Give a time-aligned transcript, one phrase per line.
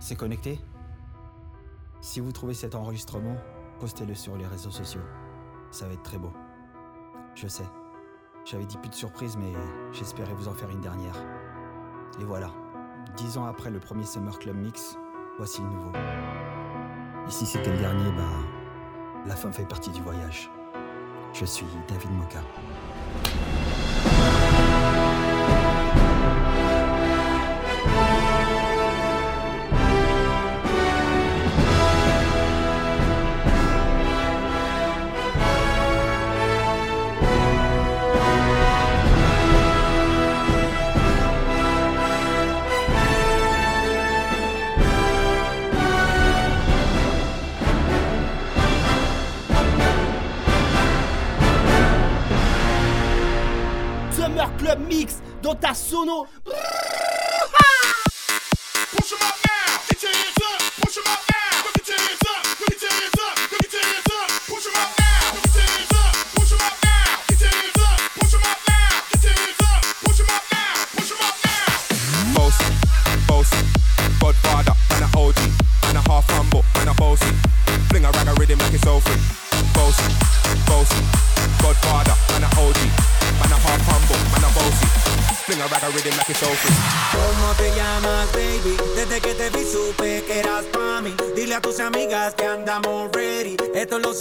[0.00, 0.58] C'est connecté?
[2.00, 3.36] Si vous trouvez cet enregistrement,
[3.80, 5.00] postez-le sur les réseaux sociaux.
[5.70, 6.32] Ça va être très beau.
[7.34, 7.64] Je sais.
[8.44, 9.52] J'avais dit plus de surprise, mais
[9.92, 11.16] j'espérais vous en faire une dernière.
[12.20, 12.50] Et voilà.
[13.16, 14.98] Dix ans après le premier Summer Club Mix,
[15.38, 15.92] voici le nouveau.
[17.26, 18.28] Et si c'était le dernier, bah.
[19.24, 20.50] La fin fait partie du voyage.
[21.34, 22.42] Je suis David Moka.
[55.42, 56.28] Dota Sono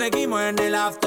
[0.02, 1.01] seguimos en el after.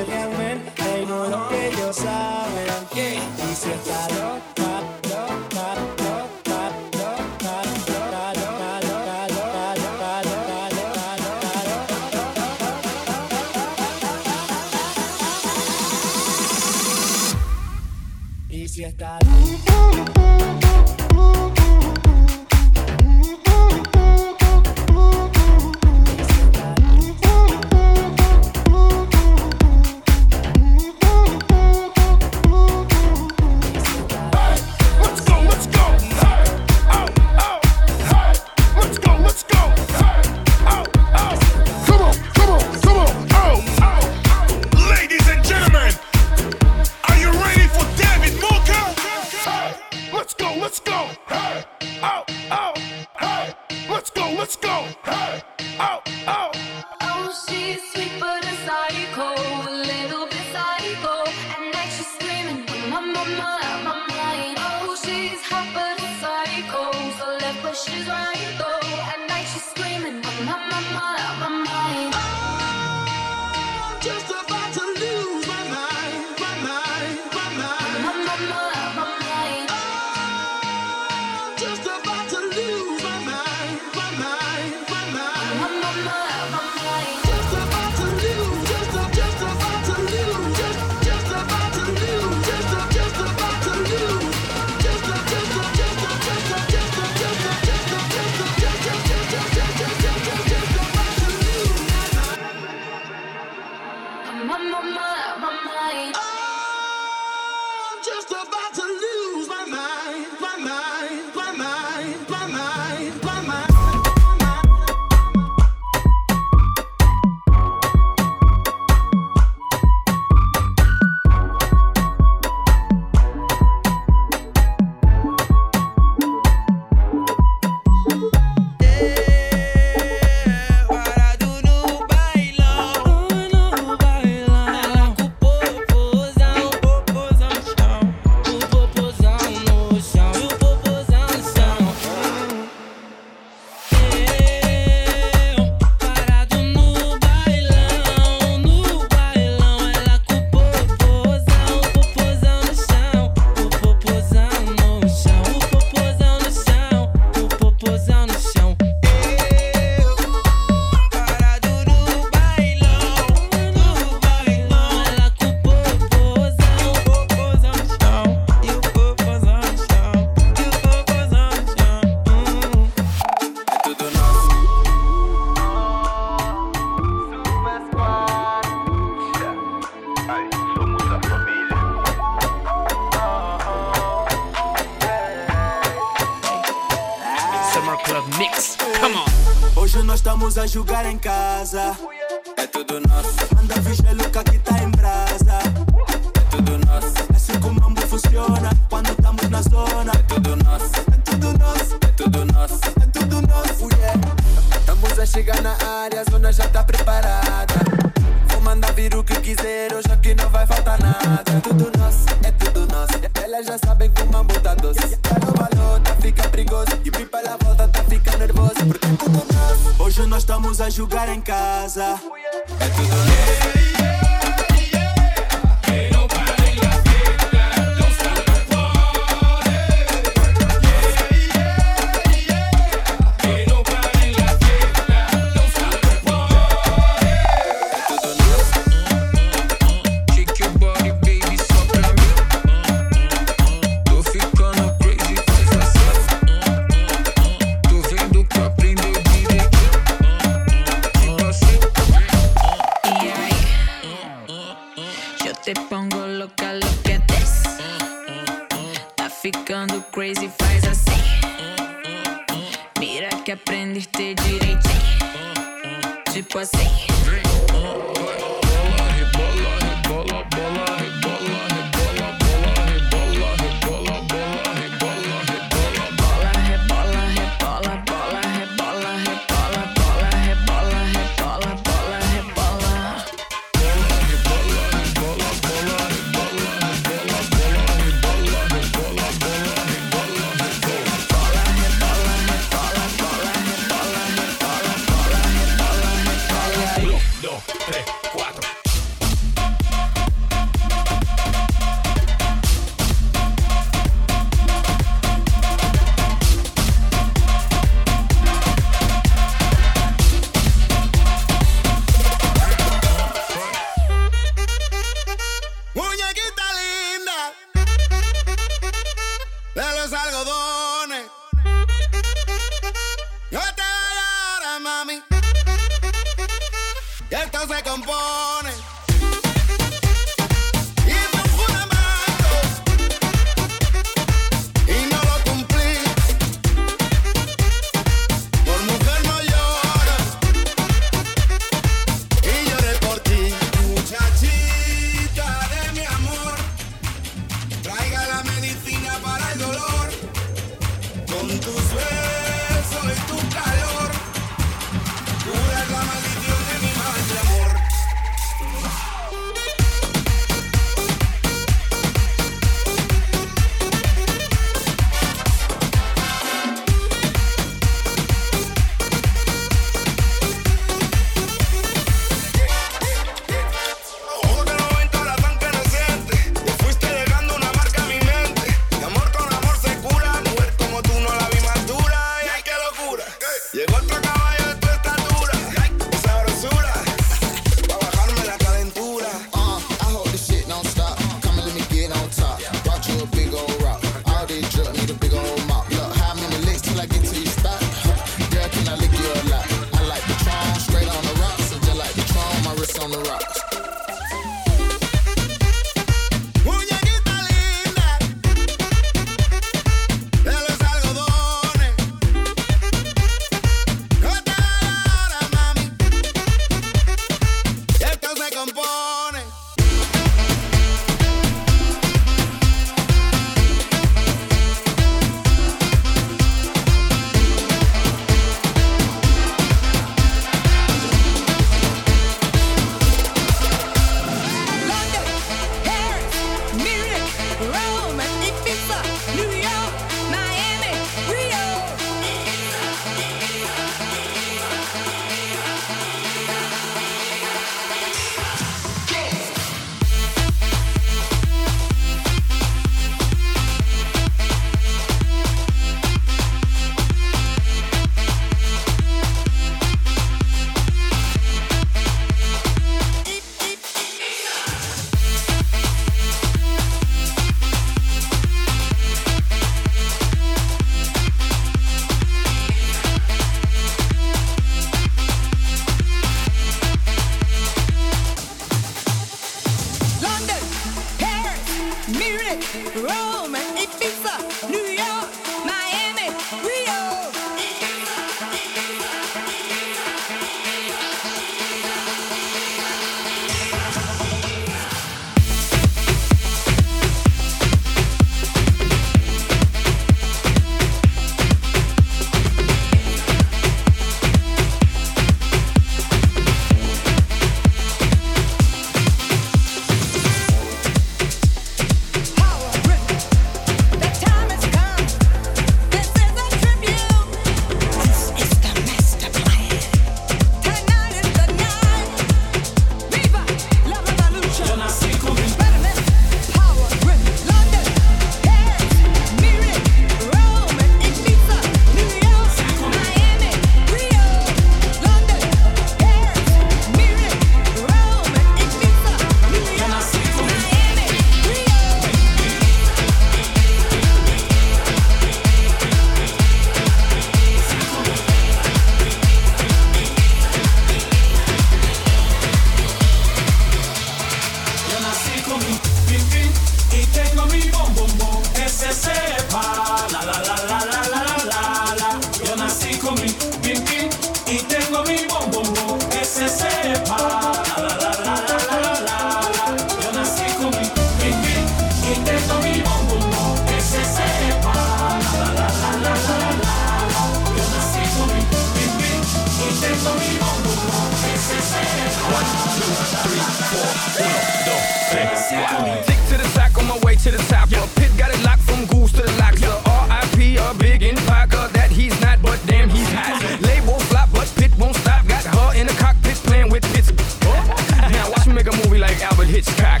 [585.51, 587.69] Stick to the sack on my way to the top.
[587.69, 587.85] Yeah.
[587.95, 589.61] Pit got it locked from goose to the locks.
[589.61, 589.81] Yeah.
[589.85, 590.55] R.I.P.
[590.55, 593.59] a big in Parker that he's not, but damn he's hot.
[593.61, 595.27] Label flop, but Pit won't stop.
[595.27, 597.11] Got her in the cockpit playing with pits.
[597.41, 600.00] now watch me make a movie like Albert Hitchcock.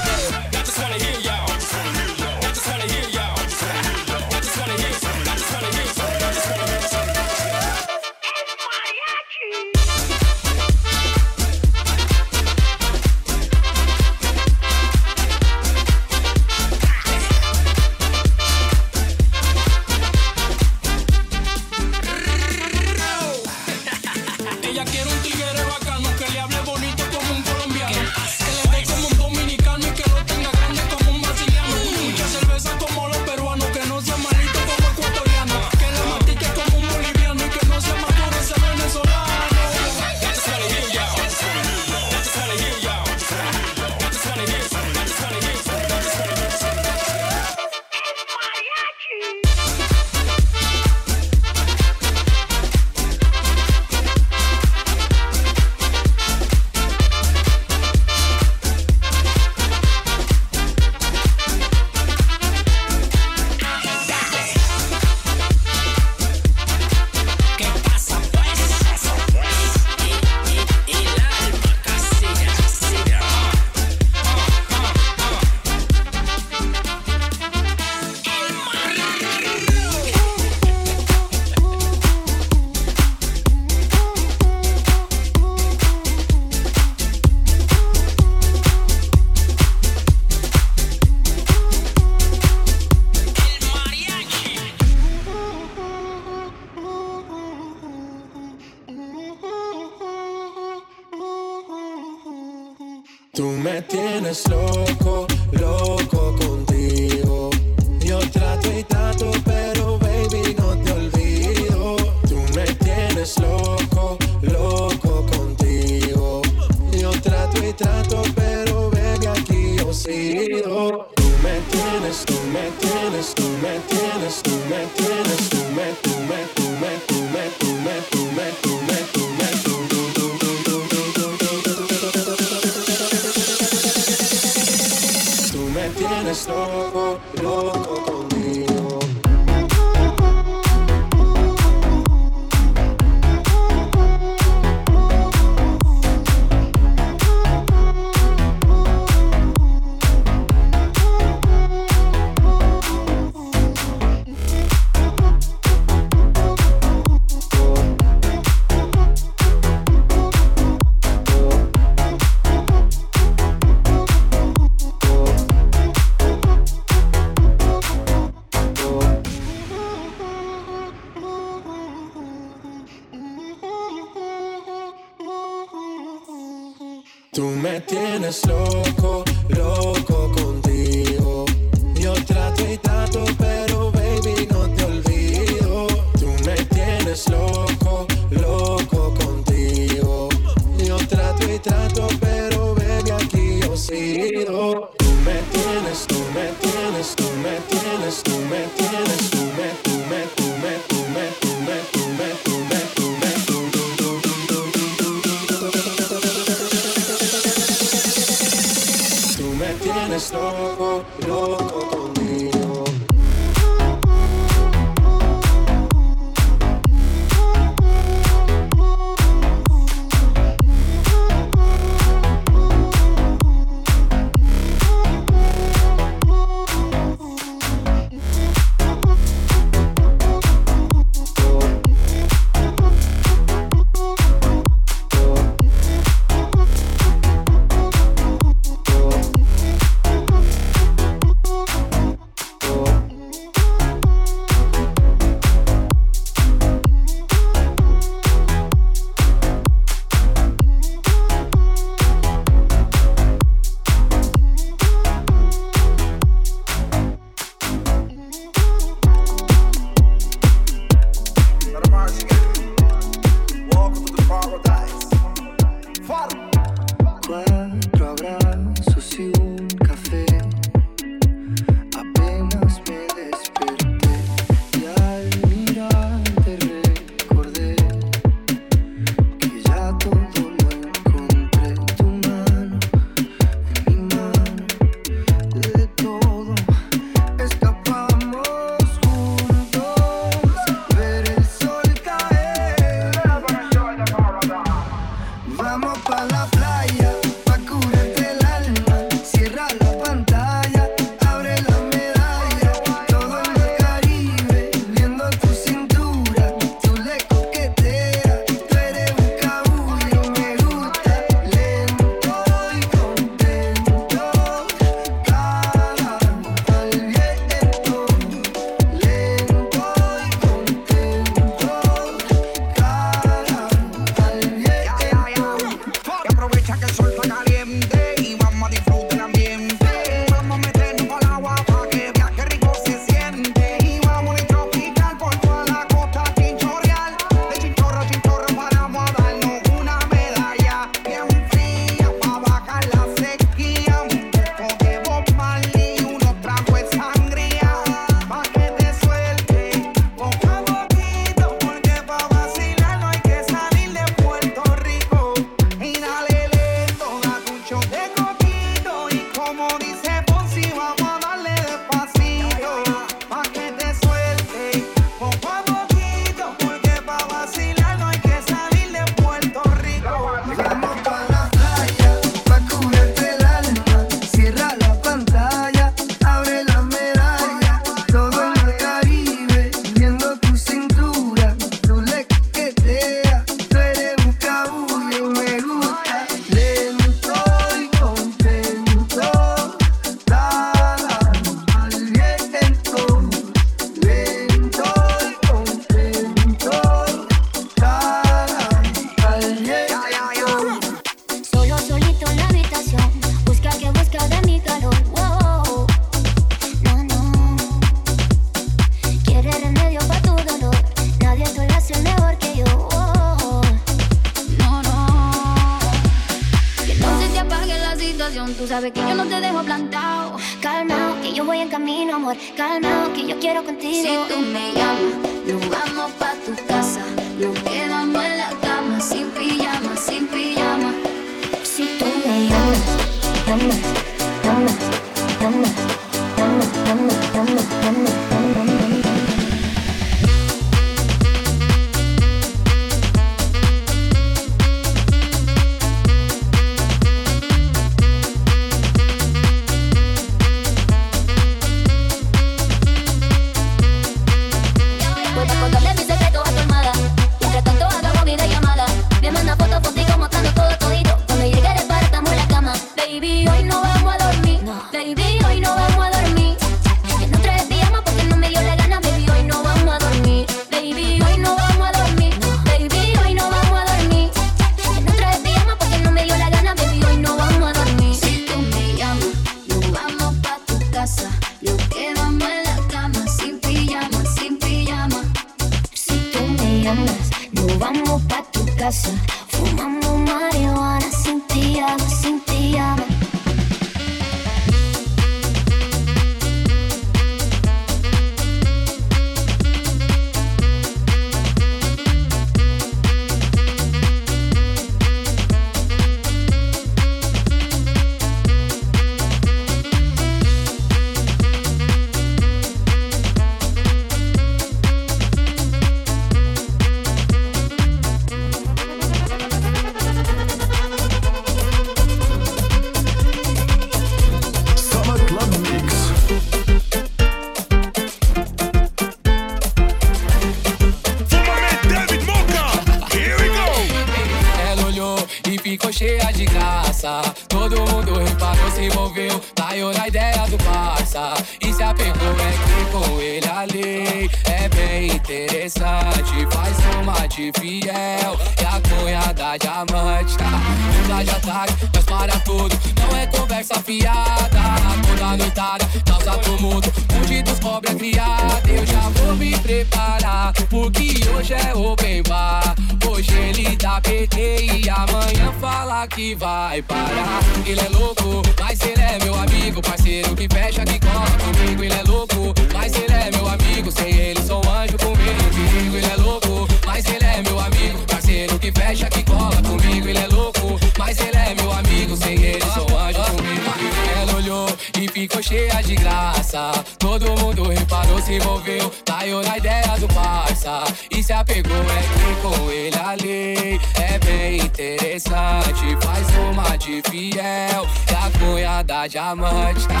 [598.82, 600.00] da diamante, tá?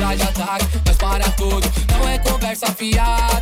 [0.00, 3.40] Tá de ataque, mas para tudo, não é conversa fiada.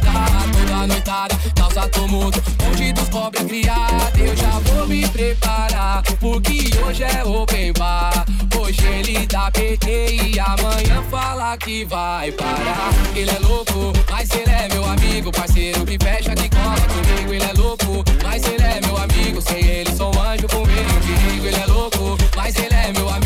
[0.53, 4.19] Toda noitada, causa tumulto, onde dos pobre criada.
[4.19, 8.25] Eu já vou me preparar, porque hoje é open bar.
[8.59, 12.91] Hoje ele dá PT e amanhã fala que vai parar.
[13.15, 17.35] Ele é louco, mas ele é meu amigo, parceiro que fecha, que cola comigo.
[17.35, 21.01] Ele é louco, mas ele é meu amigo, sem ele sou um anjo comigo.
[21.31, 23.20] Digo, ele é louco, mas ele é meu amigo.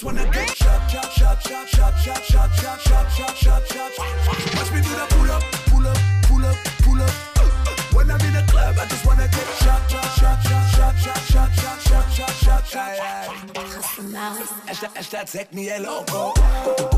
[0.00, 3.92] just wanna get chop, chop, chop, chop, chop, chop, chop, chop, chop, chop, chop, chop.
[4.56, 7.12] Watch me do the pull up, pull up, pull up, pull up.
[7.92, 11.50] When I'm in the club, I just wanna get chop, chop, chop, chop, chop, chop,
[11.52, 12.90] chop, chop, chop, chop, chop.
[14.64, 16.32] Esta, esta zegt niet heel loco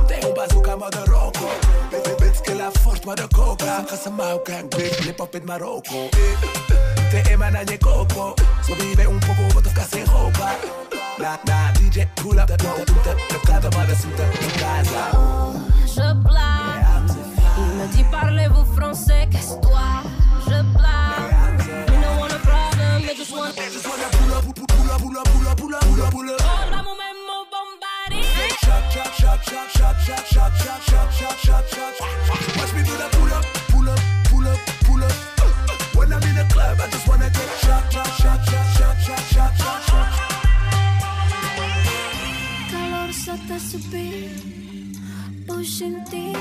[0.06, 1.48] Tegen bazooka maar de roco
[1.90, 6.08] Witte witskilla fort maar de coca Ga ze mouw gang big flip up in Marokko
[7.10, 8.34] Te ema na coco
[8.66, 8.72] Zo
[9.08, 10.56] un poco, wat of ka se ropa
[11.18, 12.48] DJ, pull up,
[14.58, 15.10] casa.
[15.86, 17.06] Je plane.
[17.58, 20.02] Il me dit parlez-vous français, qu'est-ce toi?
[20.46, 21.58] Je plane.
[21.88, 23.54] You don't want a problem, just want.
[23.54, 26.10] Just pull up, pull up, pull up, pull up, pull up, pull up, pull up,
[26.12, 26.40] pull up.
[26.70, 28.48] Vamos mesmo bombardear.
[28.64, 32.12] Shot, shot, shot, shot, shot, shot, shot, shot, shot, shot, shot, shot.
[32.56, 35.12] Watch me do pull up, pull up, pull up, pull up.
[35.94, 39.22] When I'm in the club, I just wanna get shot, shot, shot, shot, shot, shot,
[39.28, 39.91] shot, shot,
[43.52, 44.32] ta subir
[45.52, 46.40] Ocean deep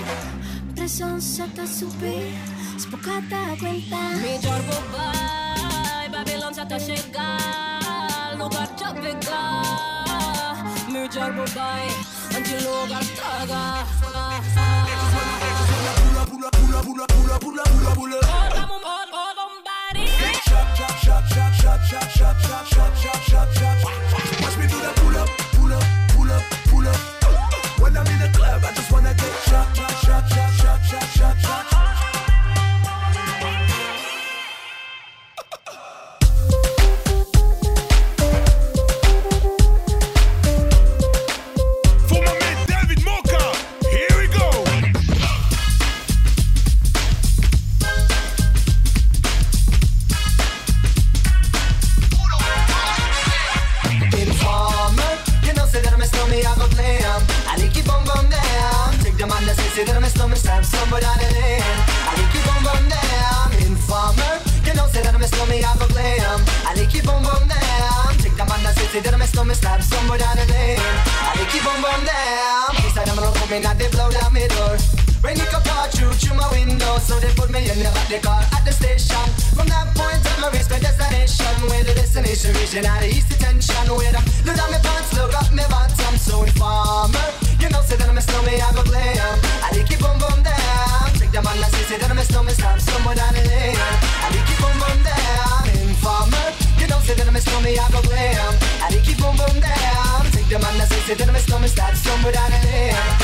[0.76, 2.32] Presyon sa ta subir
[2.80, 10.56] Spoka ta aguentar Midyar bubay Babylon sa ta chegar Lugar ta pegar
[10.88, 11.92] Midyar bubay
[12.32, 13.84] Anti lugar taga
[16.00, 16.80] Pula pula pula pula
[17.12, 18.20] pula pula pula pula
[20.48, 23.78] Shut, shut, shut, shut, shut, shut, shut, shut, shut, shut.
[24.42, 26.01] Watch me do that pull up, pull up
[26.88, 27.80] up.
[27.80, 31.38] When I'm in the club, I just wanna get shot, shot, shot, shot, shot, shot,
[31.38, 31.81] shot, shot.
[60.48, 61.62] I'm a snowman, stab somebody lane.
[61.62, 63.50] I like you bum bum down.
[63.62, 64.34] Informer,
[64.66, 66.40] you know say that I'm a snowman, I go glam.
[66.66, 68.18] I like you bum bum down.
[68.18, 70.80] Take the man that say that I'm a snowman, stab somebody lane.
[70.80, 72.76] I like you bum bum down.
[72.82, 74.78] He said I'm gonna come in and they blow down my door.
[75.22, 78.10] Rain it come pour through through my window, so they put me in the back
[78.10, 79.22] the car at the station.
[79.54, 81.54] From that point on, I reached my destination.
[81.70, 83.86] Where the destination region out of east detention.
[83.94, 86.18] Where the look down my pants, look up my bottom.
[86.18, 87.28] So informer,
[87.62, 88.61] you know say that I'm a snowman,
[97.72, 98.54] me I go glam
[98.84, 100.32] I keep on bum down.
[100.32, 103.21] Take the man that says it then my stomach starts to down a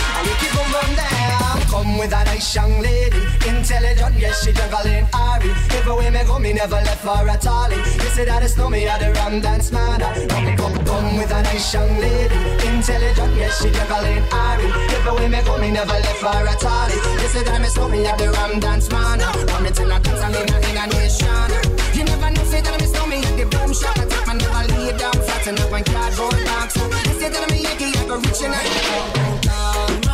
[1.77, 5.53] Come with a nice young lady, intelligent, yes she juggling Ari.
[5.77, 7.77] Everywhere me go, me never left for a tally.
[7.77, 9.99] You say that it's no me at the ram dance man.
[10.01, 12.33] Come, come, come with a nice young lady,
[12.65, 14.65] intelligent, yes she juggling Ari.
[14.89, 16.97] Everywhere me go, me never left for a tally.
[17.21, 19.19] You say that it's no me at the ram dance man.
[19.21, 21.49] Come into the dance and in a, nation.
[21.93, 23.93] You never know, say that I'm no me the boom shop.
[24.01, 26.73] I take my never lay down flat and up on cardboard box.
[26.73, 30.06] You say that I'm a Yankee, I go reaching out.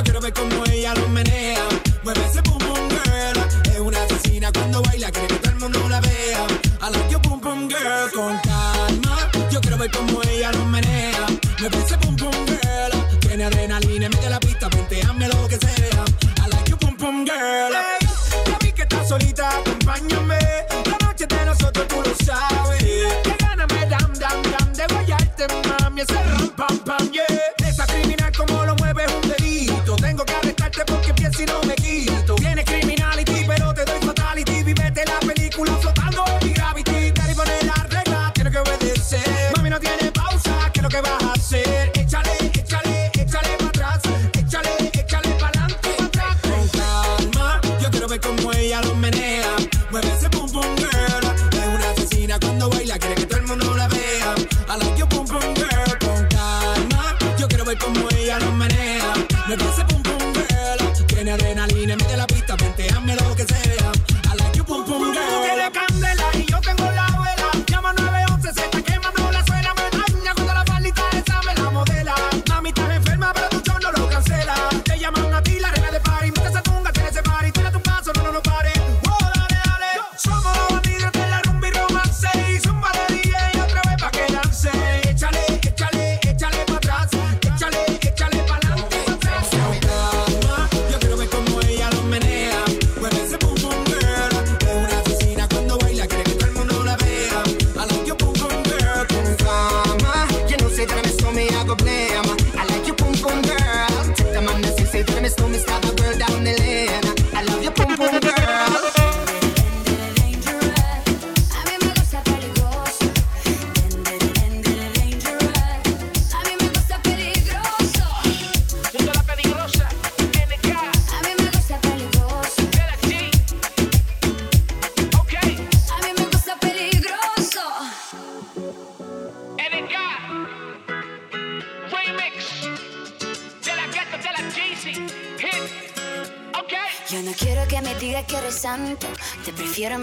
[0.00, 1.62] Yo quiero ver cómo ella lo menea.
[2.02, 3.70] Mueve ese pum pum girl.
[3.70, 6.46] Es una asesina cuando baila, quiere que todo el mundo la vea.
[6.80, 9.30] I like your pum pum girl con calma.
[9.50, 11.26] Yo quiero ver cómo ella lo menea.
[11.58, 13.18] Mueve ese pum pum girl.
[13.20, 16.04] Tiene adrenalina de la pista, hazme lo que sea.
[16.46, 17.74] I like your pum pum girl.
[17.74, 18.08] Hey,
[18.46, 20.38] ya vi que estás solita, acompáñame.
[20.86, 22.82] La noche de nosotros tú lo sabes.
[23.22, 26.00] Que gana me dam dam dam de guayarte, mami.
[26.00, 26.14] Ese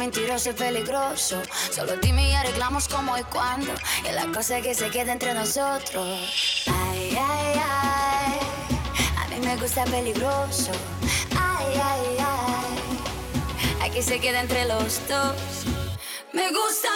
[0.07, 1.41] mentiroso y peligroso.
[1.69, 3.73] Solo dime y arreglamos cómo y cuándo.
[4.09, 6.63] Y la cosa que se quede entre nosotros.
[6.65, 8.39] Ay, ay, ay.
[9.17, 10.71] A mí me gusta peligroso.
[11.35, 13.89] Ay, ay, ay.
[13.89, 15.35] Aquí se queda entre los dos.
[16.31, 16.86] Me gusta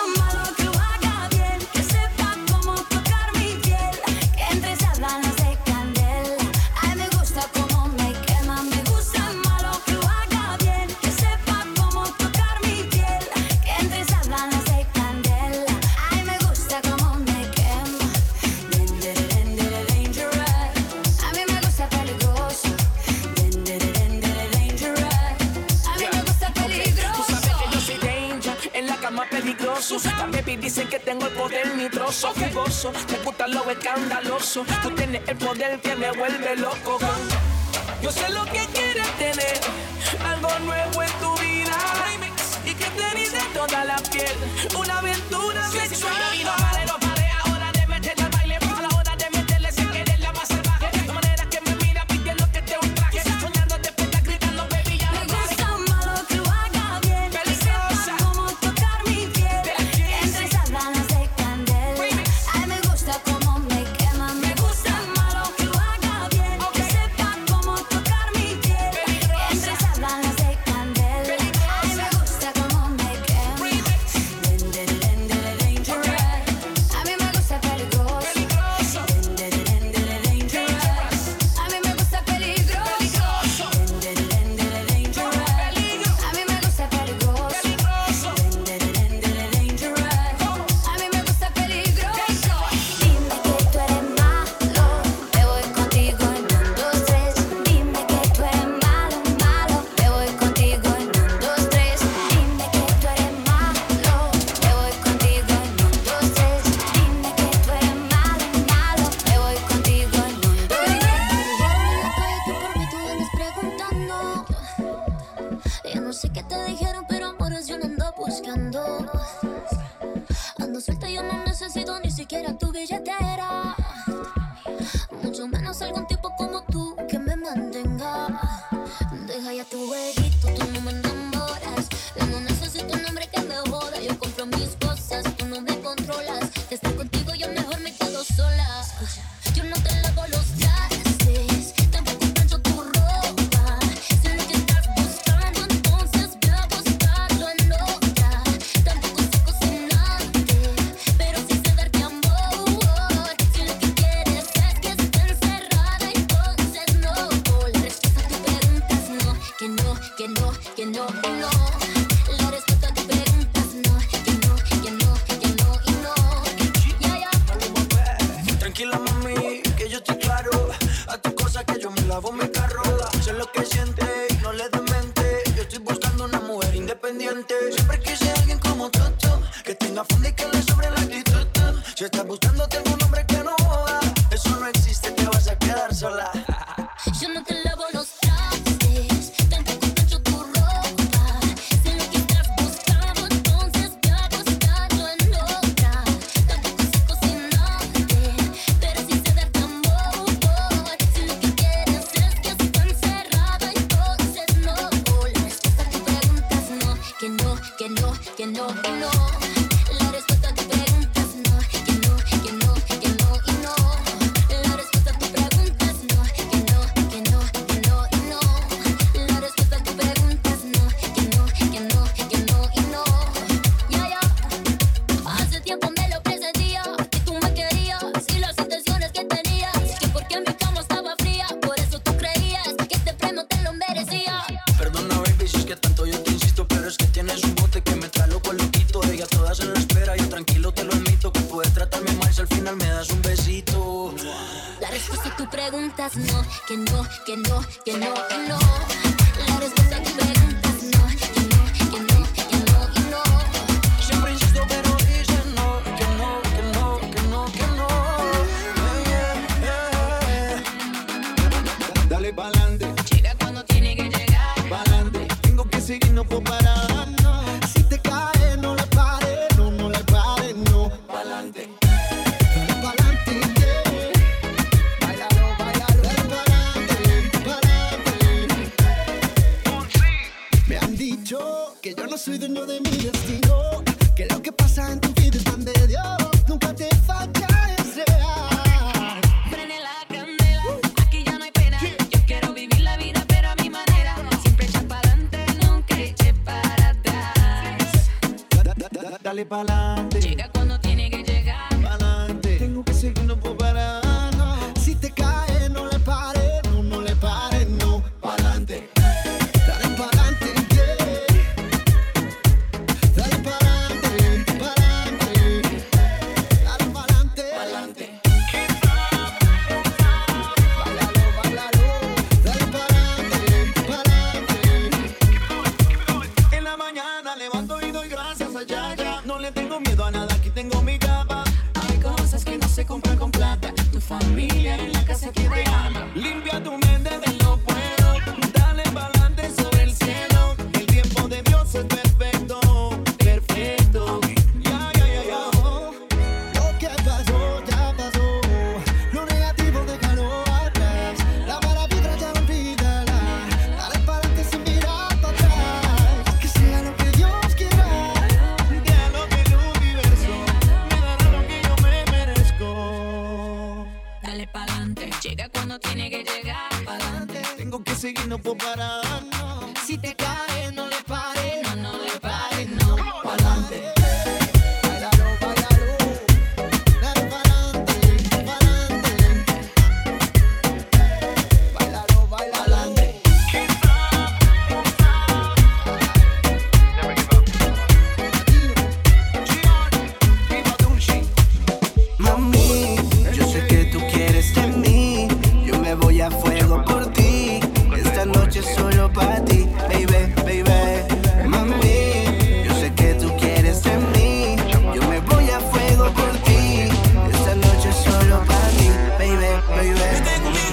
[32.51, 34.65] gozo, me gusta lo escandaloso.
[34.83, 36.99] Tú tienes el poder que me vuelve loco.
[38.01, 39.59] Yo sé lo que quieres tener,
[40.25, 41.77] algo nuevo en tu vida.
[42.65, 44.35] Y que te dice toda la piel,
[44.77, 45.60] una aventura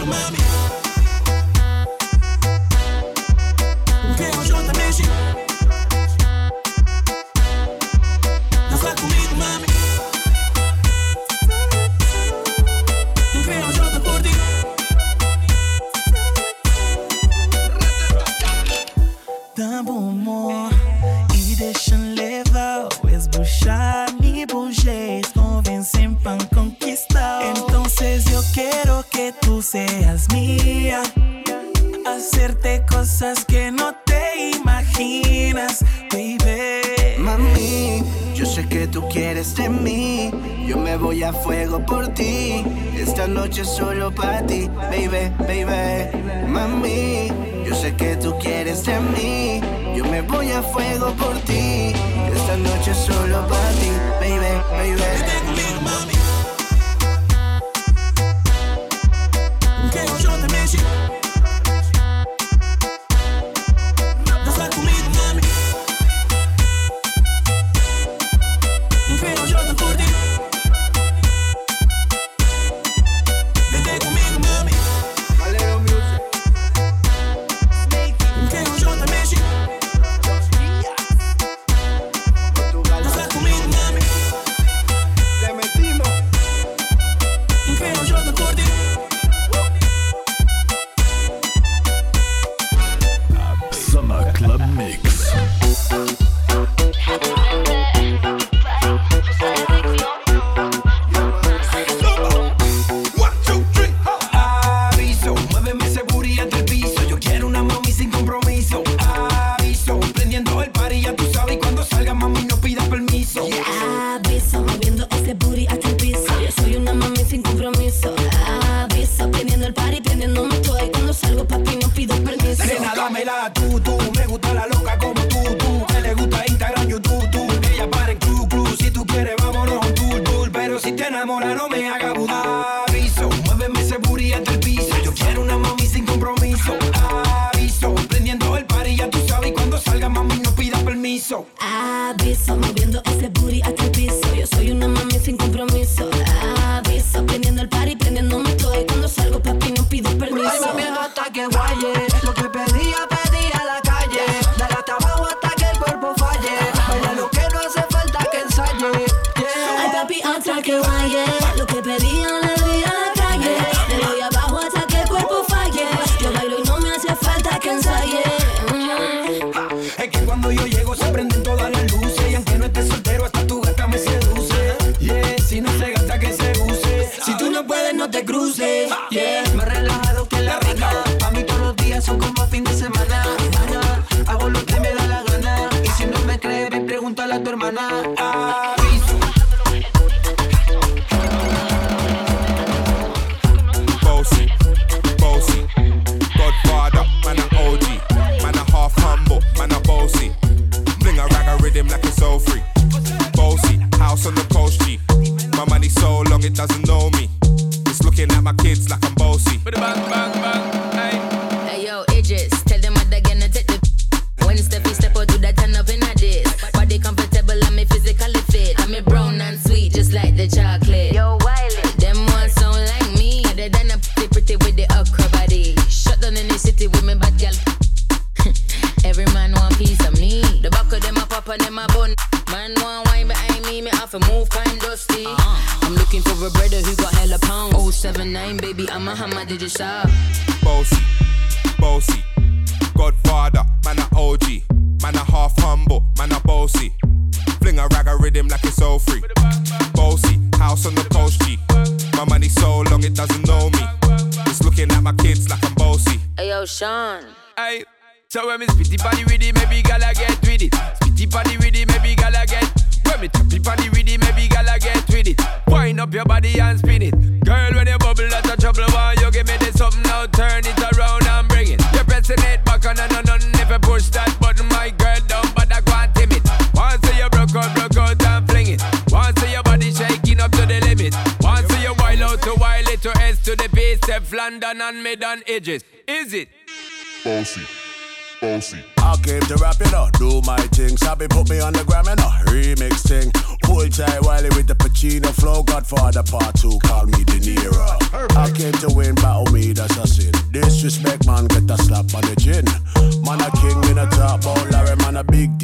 [0.08, 0.47] mommy.
[43.58, 45.47] Noche solo para ti, baby.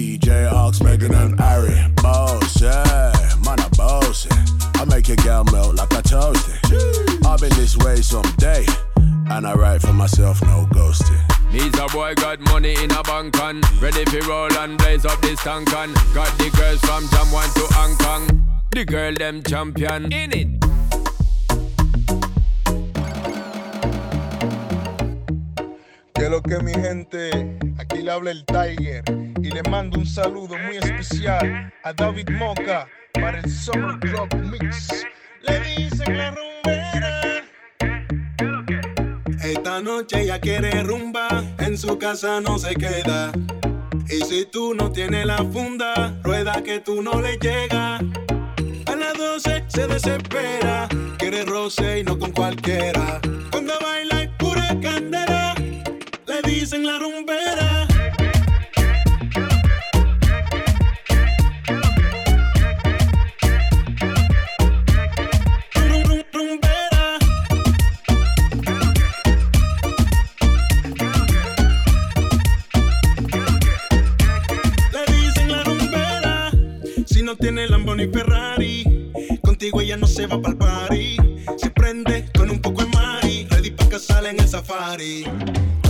[0.05, 1.75] DJ, Megan and Harry.
[2.03, 3.11] Boss, yeah,
[3.43, 4.27] man, a boss.
[4.75, 7.25] I make your girl melt like a toasty.
[7.25, 8.67] I'll be this way someday.
[8.97, 11.19] And I write for myself, no ghosting.
[11.55, 15.21] Needs a boy got money in a bank and ready for roll and blaze up
[15.23, 18.47] this tank and got the girls from Jam 1 to Hong Kong.
[18.73, 20.94] The girl them champion in it.
[26.15, 27.31] Que lo que mi gente,
[27.79, 29.03] aquí le habla el Tiger
[29.43, 35.05] y le mando un saludo muy especial a David Moca para el Summer Club Mix.
[35.43, 37.45] Le dicen la rumbera.
[39.43, 43.33] Esta noche ella quiere rumba, en su casa no se queda.
[44.09, 47.97] Y si tú no tienes la funda, rueda que tú no le llega.
[47.97, 50.89] A las 12 se desespera,
[51.19, 53.21] quiere roce y no con cualquiera.
[53.51, 55.34] Cuando baila es pura candela,
[56.47, 57.87] dicen la rumbera.
[77.41, 79.11] Tiene Lambo ni Ferrari,
[79.43, 81.17] contigo ella no se va pa'l party.
[81.59, 85.25] Se prende con un poco de mari, ready pa' casar en el safari.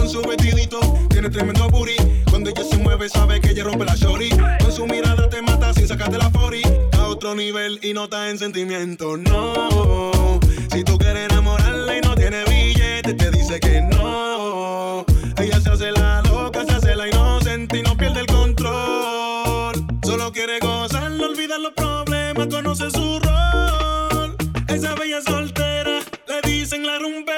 [0.07, 0.79] Su vestidito
[1.09, 1.97] tiene tremendo booty.
[2.31, 4.29] Cuando ella se mueve sabe que ella rompe la shorty.
[4.61, 6.63] Con su mirada te mata sin sacarte la fori.
[6.93, 10.39] A otro nivel y no está en sentimiento, no.
[10.71, 15.05] Si tú quieres enamorarla y no tiene billete, te dice que no.
[15.39, 19.75] Ella se hace la loca, se hace la inocente y no pierde el control.
[20.05, 24.37] Solo quiere gozar, no olvida los problemas, conoce su rol.
[24.69, 27.34] Esa bella soltera, le dicen la rumbera.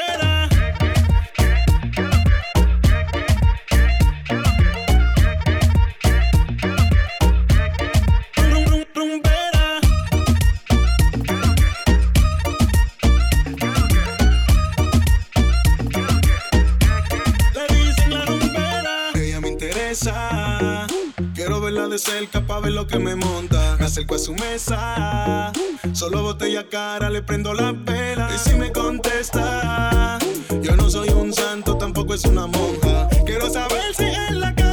[22.67, 23.77] Ver lo que me monta.
[23.79, 25.53] Me acerco a su mesa.
[25.93, 28.29] Solo botella cara, le prendo la vela.
[28.35, 30.19] Y si me contesta,
[30.63, 33.09] yo no soy un santo, tampoco es una monja.
[33.25, 34.66] Quiero saber si en la cama,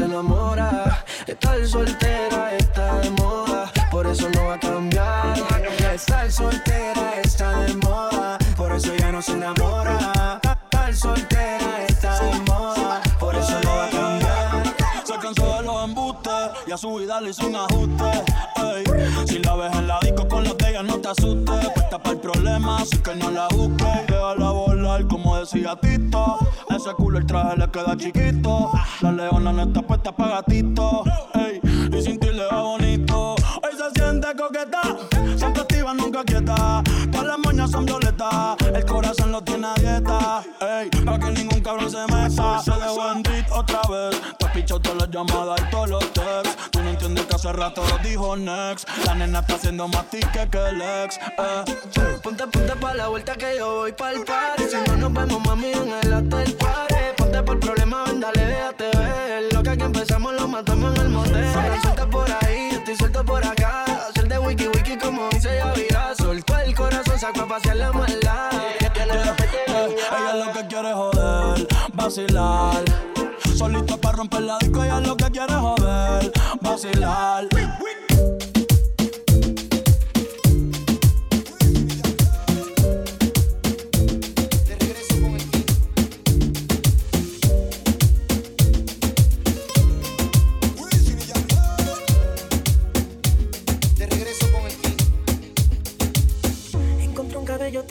[0.00, 0.27] and I'm
[54.08, 54.64] pa'l party.
[54.70, 56.94] Si no nos vemos, mami, en el hotel party.
[57.16, 59.52] Ponte por problema, ven, dale, déjate ver.
[59.52, 61.44] Lo que aquí empezamos lo matamos en el motel.
[61.44, 63.84] Ahora suelta por ahí, yo estoy suelto por acá.
[64.08, 66.14] Hacer de wiki wiki como dice Yavira.
[66.16, 68.50] Soltó el corazón, sacó a pasear la maldad.
[68.54, 69.24] Eh, ella
[70.44, 72.84] lo que quiere es joder, vacilar.
[73.56, 77.48] Solito para romper la disco, ella lo que quiere es joder, vacilar.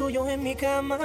[0.08, 0.98] Tuyo en mi cama.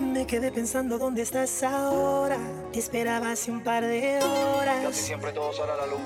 [0.00, 2.36] Me quedé pensando dónde estás ahora.
[2.72, 4.86] Te esperaba hace un par de horas.
[4.86, 6.00] Casi siempre todo sale a la luz.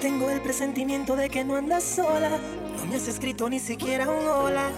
[0.00, 2.30] Tengo el presentimiento de que no andas sola.
[2.78, 4.70] No me has escrito ni siquiera un hola.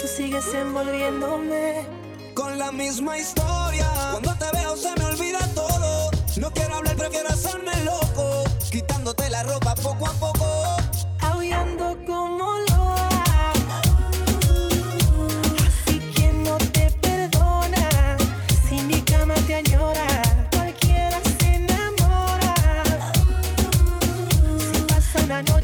[0.00, 1.84] Tú sigues envolviéndome.
[2.32, 3.86] Con la misma historia.
[4.12, 6.10] Cuando te veo se me olvida todo.
[6.38, 8.44] No quiero hablar, prefiero hacerme loco.
[8.70, 10.46] Quitándote la ropa poco a poco.
[11.20, 12.69] Aullando como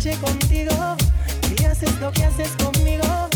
[0.06, 0.96] noche contigo.
[1.58, 3.28] Y haces lo que haces conmigo.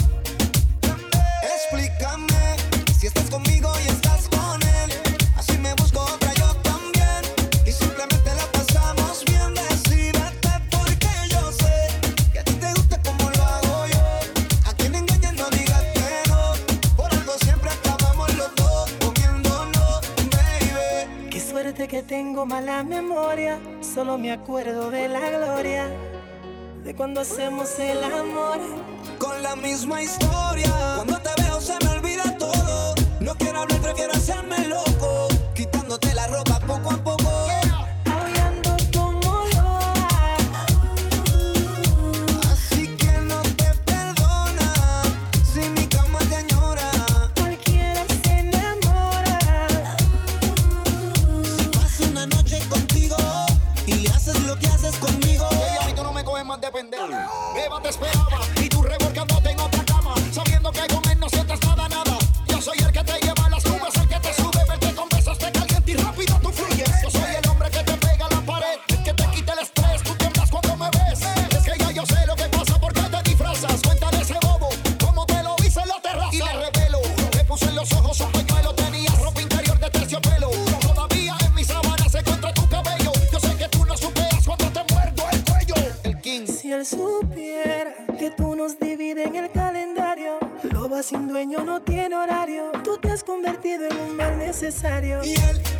[1.43, 2.57] Explícame
[2.99, 4.91] si estás conmigo y estás con él.
[5.37, 7.23] Así me busco otra yo también.
[7.67, 9.55] Y simplemente la pasamos bien.
[9.55, 11.89] Decídete porque yo sé
[12.33, 14.71] que a ti te gusta como lo hago yo.
[14.71, 16.53] A quien engañas no digas que no.
[16.97, 20.01] Por algo siempre acabamos los dos comiéndonos,
[20.31, 21.31] baby.
[21.31, 23.59] Qué suerte que tengo mala memoria.
[23.81, 26.10] Solo me acuerdo de la gloria.
[26.97, 28.59] Cuando hacemos el amor.
[29.19, 30.73] Con la misma historia.
[30.97, 32.95] Cuando te veo se me olvida todo.
[33.21, 35.29] No quiero hablar, prefiero hacerme loco.
[35.55, 37.10] Quitándote la ropa poco a poco.
[56.81, 57.07] Pendejo.
[57.57, 58.30] Eva te esperaba
[94.71, 95.25] necesario.
[95.25, 95.80] Y él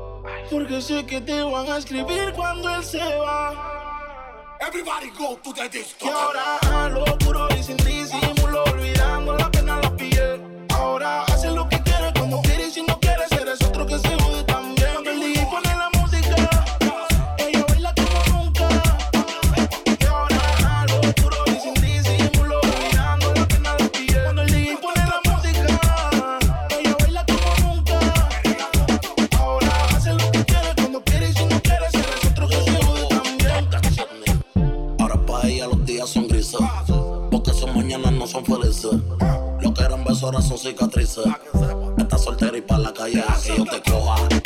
[0.49, 3.71] Porque sé que te van a escribir cuando él se va.
[4.59, 6.05] Everybody go to the disco.
[6.05, 9.49] Y ahora a lo puro y sin disimulo, olvidando la
[38.45, 39.03] son.
[39.61, 41.25] Lo que eran besos ahora son cicatrices.
[41.97, 44.40] Estás soltera y pa' la calle, a que yo te coja.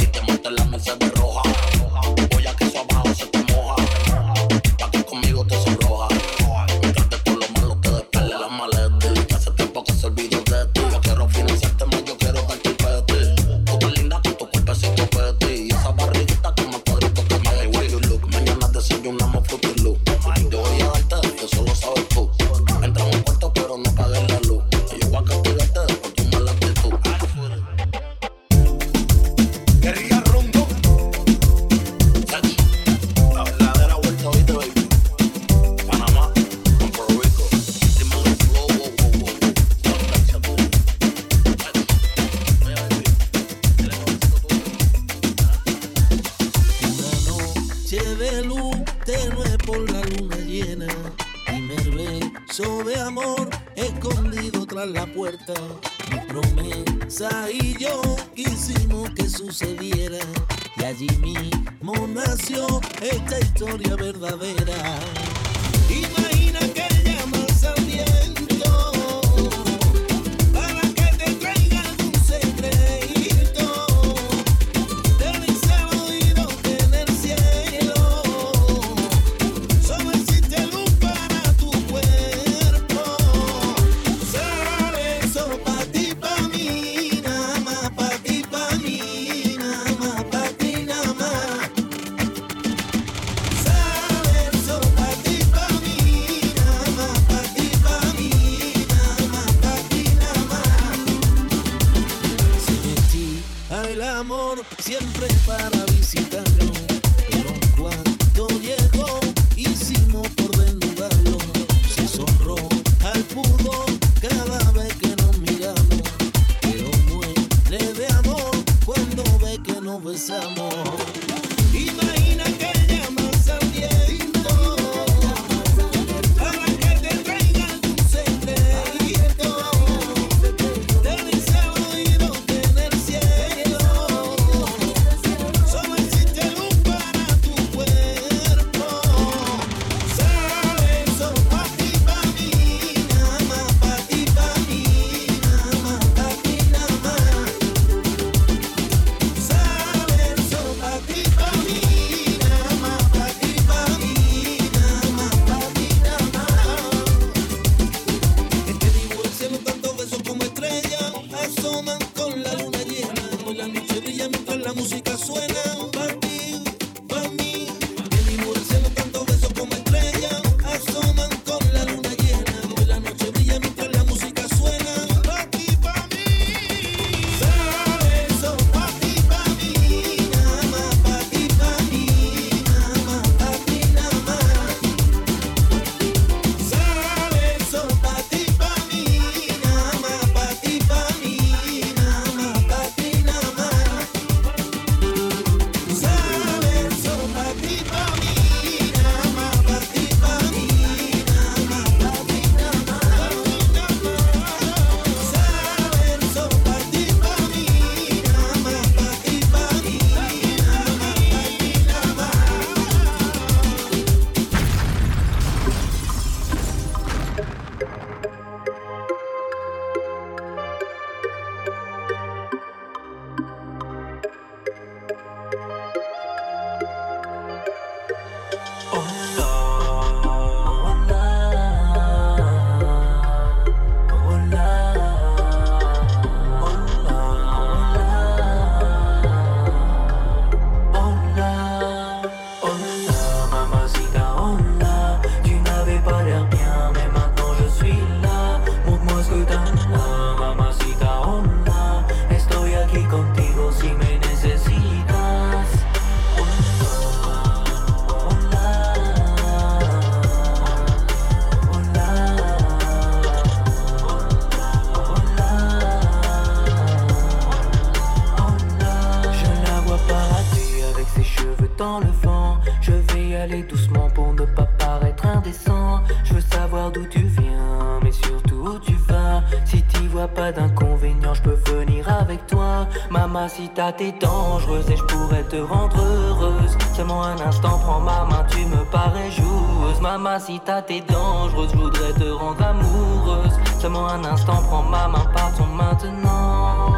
[283.75, 286.77] t'as t'es dangereuse et je pourrais te rendre heureuse.
[286.95, 289.99] Seulement un instant, prends ma main, tu me parais joueuse.
[290.01, 293.59] Maman, si t'as t'es dangereuse, je voudrais te rendre amoureuse.
[293.79, 296.93] Seulement un instant, prends ma main, partons maintenant.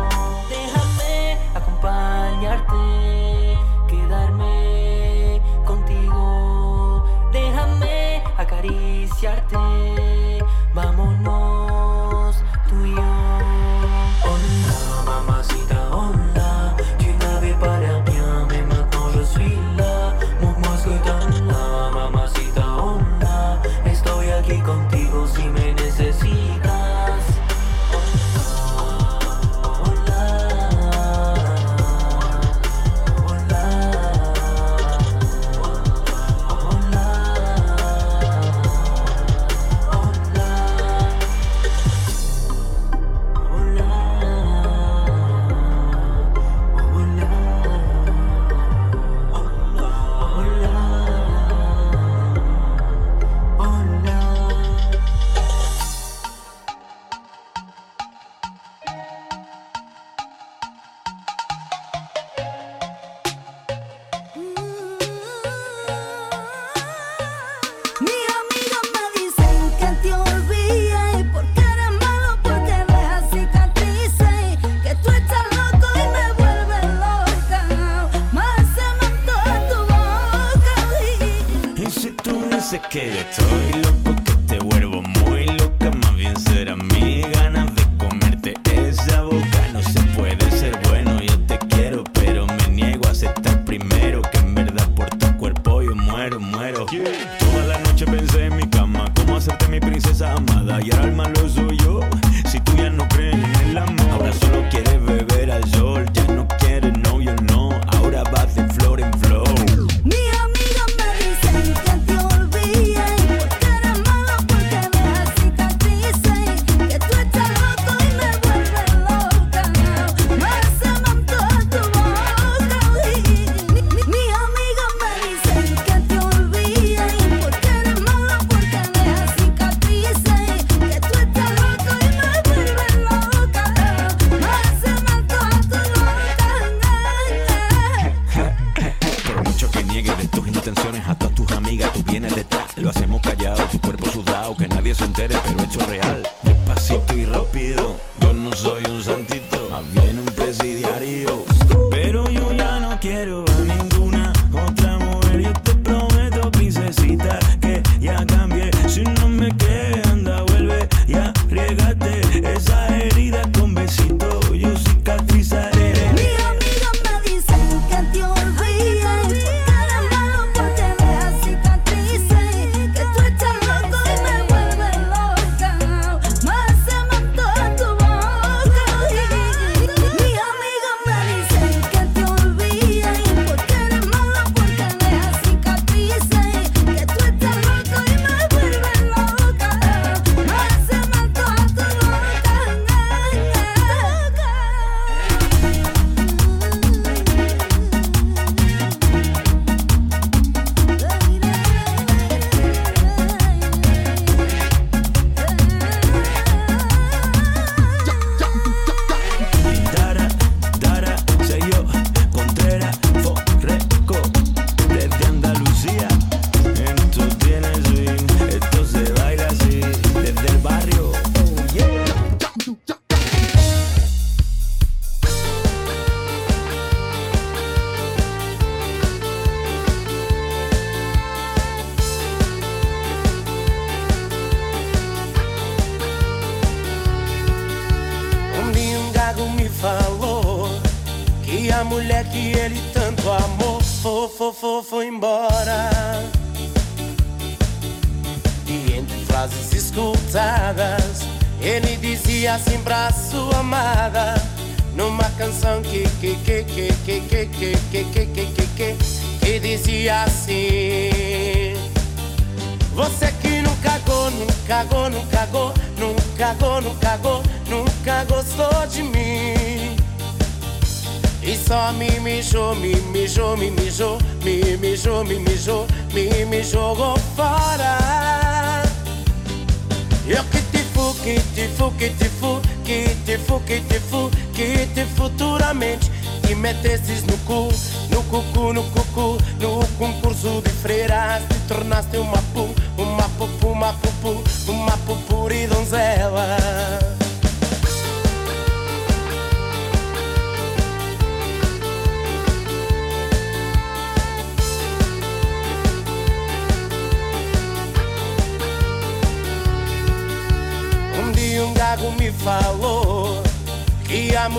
[0.49, 2.71] Déjame acompañarte,
[3.89, 7.01] quedarme contigo.
[7.33, 9.57] Déjame acariciarte,
[10.75, 11.46] vámonos.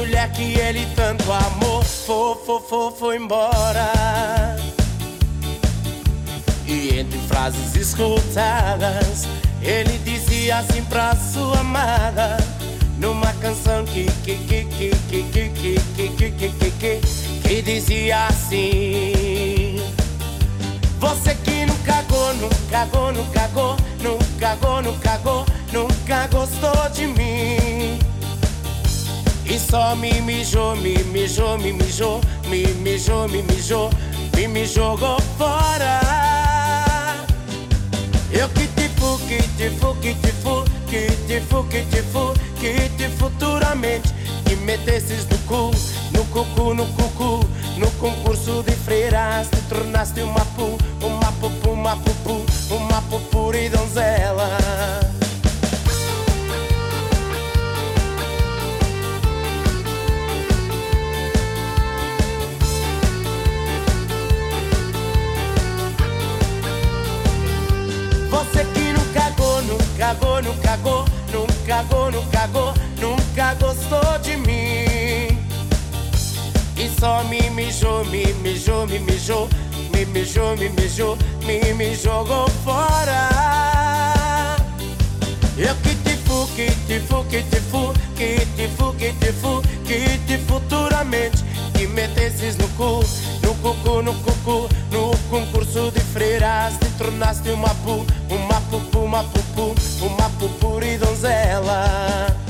[0.09, 4.57] Mulher que ele tanto amou foi, foi, foi, foi embora.
[6.67, 9.27] E entre frases escutadas,
[9.61, 12.39] ele dizia assim pra sua amada,
[12.97, 15.79] numa canção que que que que que que que
[16.09, 17.01] que que que que que
[17.47, 19.77] que dizia assim.
[21.01, 27.07] Você que nunca cagou, nunca cagou, nunca cagou, nunca cagou, nunca cagou, nunca gostou de
[27.07, 28.18] mim.
[29.49, 33.91] E só me mijou, me mijou, me mijou, me mijou, me mijou,
[34.37, 36.01] me me jogou fora.
[38.31, 42.03] Eu que te fu, que te fu, que te fu, que te fu, que te
[42.03, 44.09] fu, que te futuramente
[44.45, 45.71] que metesses no cu,
[46.13, 47.41] no cucu, no cucu,
[47.77, 55.08] no concurso de freiras te tornaste uma pu, uma pupu, uma pupu, uma pupuri donzela.
[70.09, 75.39] Cagou, nunca cagou, nunca cagou, nunca cagou, nunca gostou de mim.
[76.77, 79.49] E só me mijou, me mijou, me mijou,
[79.93, 83.29] me mijou, me mijou, me me jogou fora.
[85.59, 89.33] Eu que te fu, que te fu, que te fu, que te fu, que te
[89.33, 91.48] fu, que te futuramente
[91.79, 93.05] que metesses no cu,
[93.41, 99.23] no cucu, no cucu, no concurso de freiras te tornaste uma pu, uma pupu, uma
[99.23, 99.75] pupu,
[100.05, 102.48] uma pupuri donzela.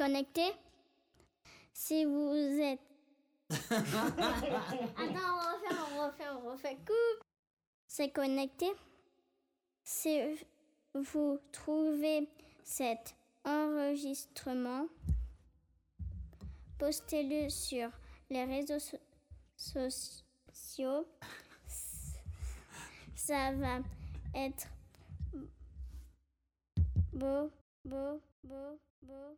[0.00, 0.50] Connecté
[1.74, 2.80] Si vous êtes...
[3.50, 4.06] Attends,
[4.96, 6.76] on refait, on refait, on refait.
[6.86, 7.24] Coupe
[7.86, 8.72] C'est connecté
[9.84, 10.18] Si
[10.94, 12.30] vous trouvez
[12.64, 13.14] cet
[13.44, 14.86] enregistrement,
[16.78, 17.90] postez-le sur
[18.30, 18.96] les réseaux so-
[19.58, 21.06] sociaux.
[23.16, 23.80] Ça va
[24.34, 24.66] être
[27.12, 27.50] beau,
[27.84, 29.36] beau, beau, beau.